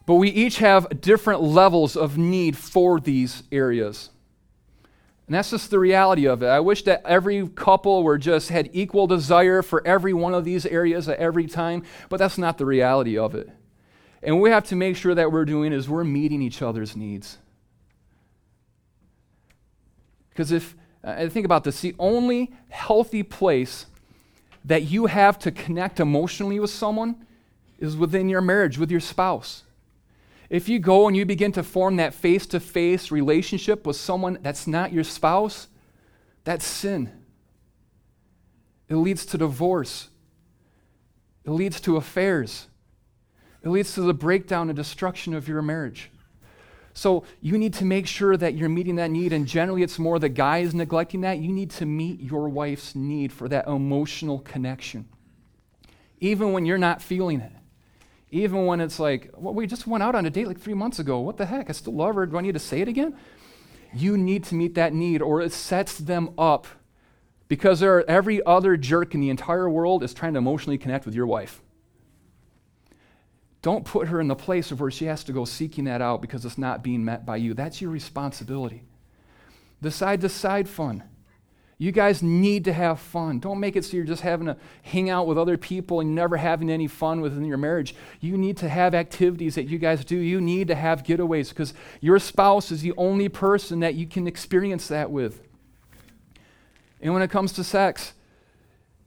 [0.06, 4.10] But we each have different levels of need for these areas.
[5.28, 6.48] And that's just the reality of it.
[6.48, 10.68] I wish that every couple were just had equal desire for every one of these
[10.68, 13.50] areas at every time, but that's not the reality of it.
[14.22, 16.96] And what we have to make sure that we're doing is we're meeting each other's
[16.96, 17.40] needs.
[20.30, 23.88] Because if I think about this, the only healthy place
[24.64, 27.26] that you have to connect emotionally with someone
[27.80, 29.64] is within your marriage, with your spouse.
[30.50, 34.40] If you go and you begin to form that face to face relationship with someone
[34.42, 35.68] that's not your spouse,
[36.44, 37.12] that's sin.
[38.88, 40.10] It leads to divorce,
[41.44, 42.68] it leads to affairs,
[43.64, 46.12] it leads to the breakdown and destruction of your marriage.
[46.94, 50.18] So you need to make sure that you're meeting that need, and generally it's more
[50.18, 51.40] the guy is neglecting that.
[51.40, 55.10] You need to meet your wife's need for that emotional connection,
[56.20, 57.52] even when you're not feeling it.
[58.36, 61.00] Even when it's like, well, we just went out on a date like three months
[61.00, 61.22] ago.
[61.22, 61.70] What the heck?
[61.70, 62.26] I still love her.
[62.26, 63.16] Do I need to say it again?
[63.94, 66.68] You need to meet that need, or it sets them up
[67.48, 71.06] because there are, every other jerk in the entire world is trying to emotionally connect
[71.06, 71.62] with your wife.
[73.62, 76.22] Don't put her in the place of where she has to go seeking that out
[76.22, 77.54] because it's not being met by you.
[77.54, 78.84] That's your responsibility.
[79.80, 81.04] the side to side fun.
[81.78, 83.40] You guys need to have fun.
[83.40, 86.38] Don't make it so you're just having to hang out with other people and never
[86.38, 87.96] having any fun within your marriage.
[88.22, 90.16] You need to have activities that you guys do.
[90.16, 94.26] You need to have getaways because your spouse is the only person that you can
[94.26, 95.42] experience that with.
[97.02, 98.14] And when it comes to sex,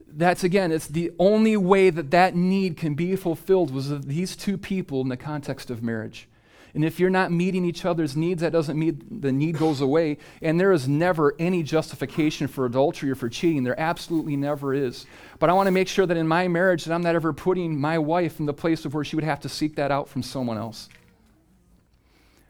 [0.07, 4.57] that's again, it's the only way that that need can be fulfilled was these two
[4.57, 6.28] people in the context of marriage.
[6.73, 10.17] And if you're not meeting each other's needs, that doesn't mean the need goes away.
[10.41, 13.63] And there is never any justification for adultery or for cheating.
[13.63, 15.05] There absolutely never is.
[15.39, 17.79] But I want to make sure that in my marriage that I'm not ever putting
[17.79, 20.21] my wife in the place of where she would have to seek that out from
[20.21, 20.89] someone else.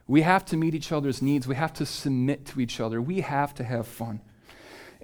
[0.07, 1.47] We have to meet each other's needs.
[1.47, 3.01] We have to submit to each other.
[3.01, 4.21] We have to have fun.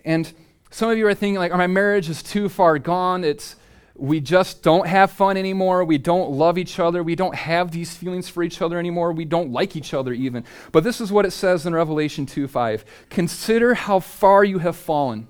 [0.03, 0.31] And
[0.71, 3.23] some of you are thinking like, oh, my marriage is too far gone.
[3.23, 3.55] It's
[3.97, 5.83] we just don't have fun anymore.
[5.85, 7.01] We don't love each other.
[7.01, 9.13] We don't have these feelings for each other anymore.
[9.13, 10.43] We don't like each other even.
[10.73, 12.83] But this is what it says in Revelation 2 5.
[13.09, 15.27] Consider how far you have fallen.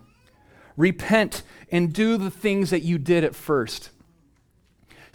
[0.78, 3.92] Repent and do the things that you did at first.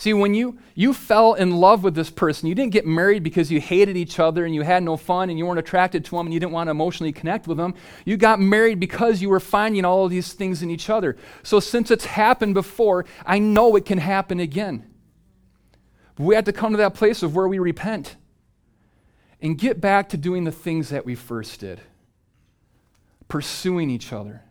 [0.00, 3.52] See, when you, you fell in love with this person, you didn't get married because
[3.52, 6.26] you hated each other and you had no fun and you weren't attracted to them
[6.26, 7.74] and you didn't want to emotionally connect with them.
[8.06, 11.18] You got married because you were finding all of these things in each other.
[11.42, 14.86] So, since it's happened before, I know it can happen again.
[16.16, 18.16] We have to come to that place of where we repent
[19.42, 21.78] and get back to doing the things that we first did
[23.28, 24.44] pursuing each other,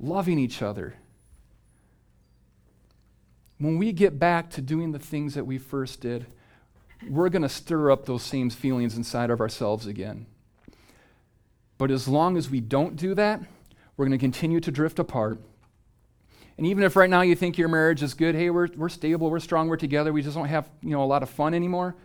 [0.00, 0.94] loving each other
[3.58, 6.26] when we get back to doing the things that we first did,
[7.08, 10.26] we're going to stir up those same feelings inside of ourselves again.
[11.78, 13.40] But as long as we don't do that,
[13.96, 15.40] we're going to continue to drift apart.
[16.56, 19.28] And even if right now you think your marriage is good, hey, we're, we're stable,
[19.28, 21.96] we're strong, we're together, we just don't have you know, a lot of fun anymore,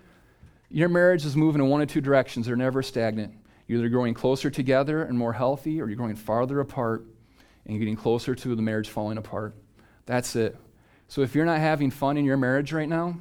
[0.69, 2.45] your marriage is moving in one of two directions.
[2.45, 3.33] They're never stagnant.
[3.67, 7.05] You're either growing closer together and more healthy, or you're growing farther apart
[7.65, 9.55] and getting closer to the marriage falling apart.
[10.05, 10.57] That's it.
[11.09, 13.17] So if you're not having fun in your marriage right now,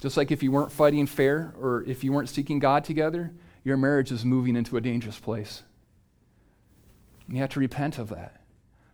[0.00, 3.32] just like if you weren't fighting fair or if you weren't seeking God together,
[3.64, 5.62] your marriage is moving into a dangerous place.
[7.28, 8.40] You have to repent of that.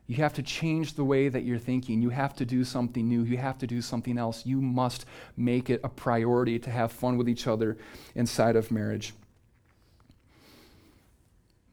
[0.07, 2.01] You have to change the way that you're thinking.
[2.01, 3.25] You have to do something new.
[3.25, 4.47] You have to do something else.
[4.47, 5.05] You must
[5.37, 7.77] make it a priority to have fun with each other
[8.15, 9.13] inside of marriage.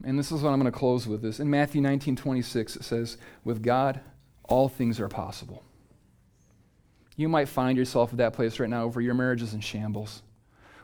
[0.04, 1.40] And this is what I'm going to close with this.
[1.40, 4.00] In Matthew 19 26, it says, With God,
[4.44, 5.62] all things are possible.
[7.16, 10.22] You might find yourself at that place right now where your marriage is in shambles,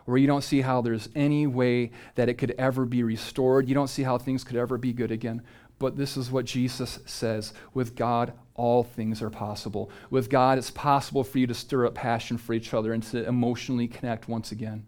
[0.05, 3.69] where you don't see how there's any way that it could ever be restored.
[3.69, 5.43] You don't see how things could ever be good again.
[5.79, 9.91] But this is what Jesus says with God, all things are possible.
[10.11, 13.27] With God, it's possible for you to stir up passion for each other and to
[13.27, 14.87] emotionally connect once again.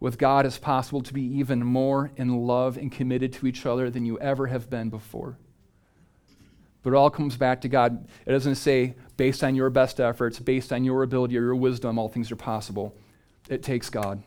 [0.00, 3.88] With God, it's possible to be even more in love and committed to each other
[3.88, 5.38] than you ever have been before.
[6.84, 8.06] But it all comes back to God.
[8.26, 11.98] It doesn't say, based on your best efforts, based on your ability or your wisdom,
[11.98, 12.94] all things are possible.
[13.48, 14.22] It takes God.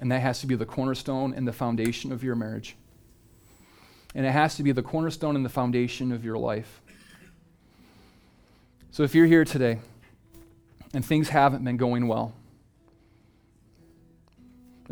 [0.00, 2.74] And that has to be the cornerstone and the foundation of your marriage.
[4.14, 6.82] And it has to be the cornerstone and the foundation of your life.
[8.90, 9.78] So if you're here today
[10.92, 12.34] and things haven't been going well,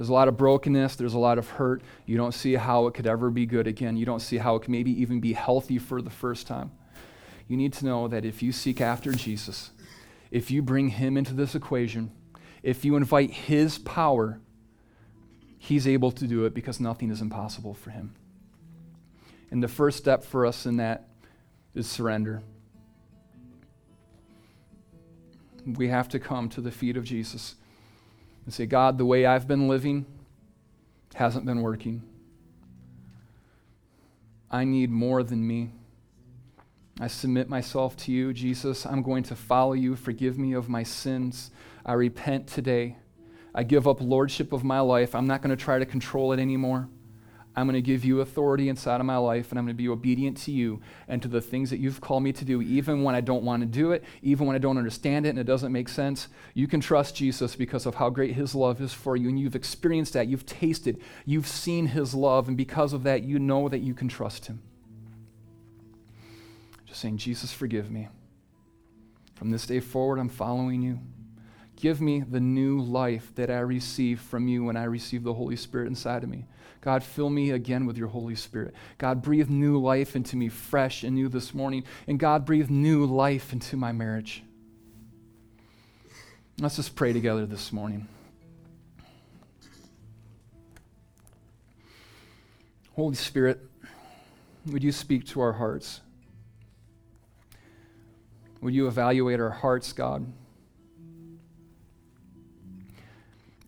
[0.00, 0.96] there's a lot of brokenness.
[0.96, 1.82] There's a lot of hurt.
[2.06, 3.98] You don't see how it could ever be good again.
[3.98, 6.70] You don't see how it can maybe even be healthy for the first time.
[7.48, 9.72] You need to know that if you seek after Jesus,
[10.30, 12.12] if you bring him into this equation,
[12.62, 14.40] if you invite his power,
[15.58, 18.14] he's able to do it because nothing is impossible for him.
[19.50, 21.10] And the first step for us in that
[21.74, 22.42] is surrender.
[25.66, 27.56] We have to come to the feet of Jesus
[28.44, 30.06] and say, God, the way I've been living
[31.14, 32.02] hasn't been working.
[34.50, 35.72] I need more than me.
[37.00, 38.84] I submit myself to you, Jesus.
[38.84, 39.96] I'm going to follow you.
[39.96, 41.50] Forgive me of my sins.
[41.84, 42.96] I repent today.
[43.54, 45.14] I give up lordship of my life.
[45.14, 46.88] I'm not going to try to control it anymore.
[47.56, 49.88] I'm going to give you authority inside of my life, and I'm going to be
[49.88, 53.16] obedient to you and to the things that you've called me to do, even when
[53.16, 55.72] I don't want to do it, even when I don't understand it and it doesn't
[55.72, 56.28] make sense.
[56.54, 59.56] You can trust Jesus because of how great his love is for you, and you've
[59.56, 60.28] experienced that.
[60.28, 64.08] You've tasted, you've seen his love, and because of that, you know that you can
[64.08, 64.62] trust him.
[66.86, 68.08] Just saying, Jesus, forgive me.
[69.34, 71.00] From this day forward, I'm following you.
[71.74, 75.56] Give me the new life that I receive from you when I receive the Holy
[75.56, 76.44] Spirit inside of me.
[76.80, 78.74] God, fill me again with your Holy Spirit.
[78.96, 81.84] God, breathe new life into me, fresh and new this morning.
[82.06, 84.42] And God, breathe new life into my marriage.
[86.58, 88.08] Let's just pray together this morning.
[92.96, 93.60] Holy Spirit,
[94.66, 96.00] would you speak to our hearts?
[98.62, 100.30] Would you evaluate our hearts, God?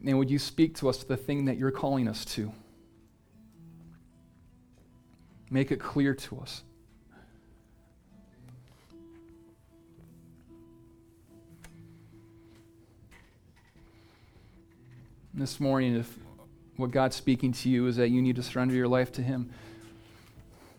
[0.05, 2.53] And would you speak to us the thing that you're calling us to?
[5.53, 6.63] Make it clear to us.
[15.35, 16.19] This morning, if
[16.77, 19.51] what God's speaking to you is that you need to surrender your life to Him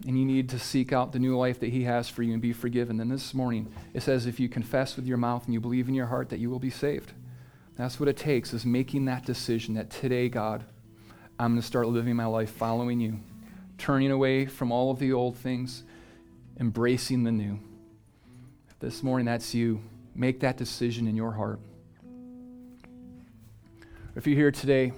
[0.07, 2.41] and you need to seek out the new life that He has for you and
[2.41, 5.59] be forgiven, then this morning it says if you confess with your mouth and you
[5.59, 7.13] believe in your heart that you will be saved.
[7.75, 10.63] That's what it takes, is making that decision that today, God,
[11.37, 13.19] I'm going to start living my life following you,
[13.83, 15.83] turning away from all of the old things,
[16.57, 17.59] embracing the new.
[18.69, 19.81] If this morning that's you,
[20.15, 21.59] make that decision in your heart.
[24.15, 24.93] If you're here today,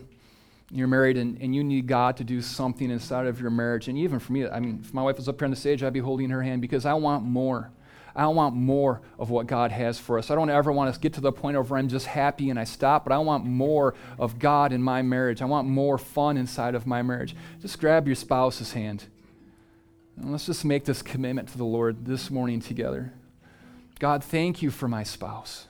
[0.69, 3.97] you're married and, and you need God to do something inside of your marriage, and
[3.97, 5.91] even for me, I mean, if my wife was up here on the stage, I'd
[5.91, 7.71] be holding her hand because I want more.
[8.15, 10.31] I want more of what God has for us.
[10.31, 12.57] I don't ever want to get to the point of where I'm just happy and
[12.57, 15.41] I stop, but I want more of God in my marriage.
[15.41, 17.35] I want more fun inside of my marriage.
[17.61, 19.05] Just grab your spouse's hand.
[20.15, 23.11] And let's just make this commitment to the Lord this morning together.
[23.99, 25.67] God, thank you for my spouse.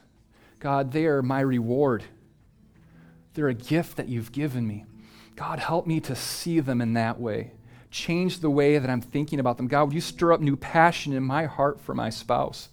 [0.60, 2.04] God, they are my reward.
[3.34, 4.86] They're a gift that you've given me.
[5.36, 7.54] God, help me to see them in that way
[7.96, 9.68] change the way that I'm thinking about them.
[9.68, 12.68] God, would you stir up new passion in my heart for my spouse?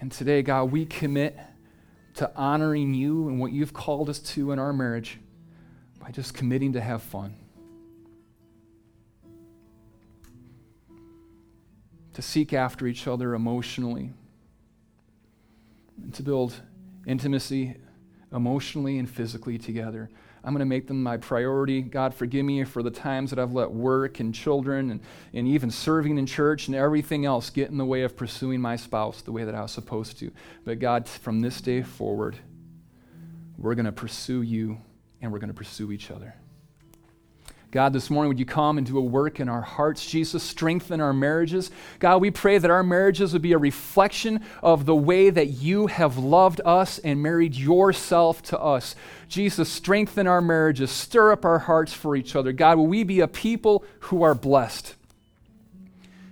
[0.00, 1.38] And today, God, we commit
[2.16, 5.18] to honoring you and what you've called us to in our marriage
[6.00, 7.36] by just committing to have fun.
[12.14, 14.10] To seek after each other emotionally,
[16.02, 16.54] and to build
[17.06, 17.76] intimacy
[18.32, 20.10] emotionally and physically together.
[20.42, 21.82] I'm going to make them my priority.
[21.82, 25.00] God, forgive me for the times that I've let work and children and,
[25.34, 28.76] and even serving in church and everything else get in the way of pursuing my
[28.76, 30.30] spouse the way that I was supposed to.
[30.64, 32.36] But God, from this day forward,
[33.58, 34.80] we're going to pursue you
[35.20, 36.34] and we're going to pursue each other.
[37.70, 40.04] God, this morning, would you come and do a work in our hearts?
[40.04, 41.70] Jesus, strengthen our marriages.
[42.00, 45.86] God, we pray that our marriages would be a reflection of the way that you
[45.86, 48.96] have loved us and married yourself to us.
[49.28, 52.50] Jesus, strengthen our marriages, stir up our hearts for each other.
[52.50, 54.96] God, will we be a people who are blessed?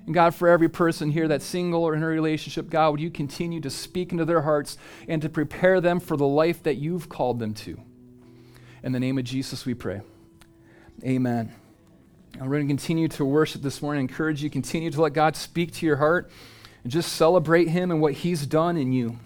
[0.06, 3.10] And God, for every person here that's single or in a relationship, God, would you
[3.10, 4.76] continue to speak into their hearts
[5.06, 7.80] and to prepare them for the life that you've called them to?
[8.82, 10.00] In the name of Jesus, we pray.
[11.04, 11.52] Amen.
[12.40, 14.00] we're going to continue to worship this morning.
[14.00, 16.28] I encourage you continue to let God speak to your heart
[16.82, 19.16] and just celebrate Him and what He's done in you.